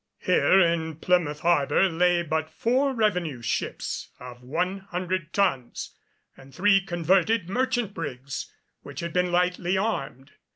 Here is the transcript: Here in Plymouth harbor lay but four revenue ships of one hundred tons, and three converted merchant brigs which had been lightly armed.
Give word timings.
Here 0.17 0.59
in 0.59 0.95
Plymouth 0.95 1.41
harbor 1.41 1.87
lay 1.87 2.23
but 2.23 2.49
four 2.49 2.91
revenue 2.91 3.43
ships 3.43 4.09
of 4.19 4.41
one 4.41 4.79
hundred 4.79 5.31
tons, 5.31 5.91
and 6.35 6.51
three 6.55 6.81
converted 6.83 7.51
merchant 7.51 7.93
brigs 7.93 8.51
which 8.81 9.01
had 9.01 9.13
been 9.13 9.31
lightly 9.31 9.77
armed. 9.77 10.31